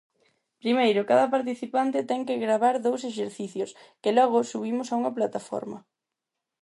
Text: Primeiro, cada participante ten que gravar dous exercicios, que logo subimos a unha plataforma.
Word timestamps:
Primeiro, 0.61 1.01
cada 1.09 1.31
participante 1.35 2.07
ten 2.09 2.21
que 2.27 2.41
gravar 2.45 2.75
dous 2.85 3.01
exercicios, 3.11 3.69
que 4.01 4.15
logo 4.17 4.37
subimos 4.51 4.87
a 4.89 4.97
unha 4.99 5.15
plataforma. 5.17 5.79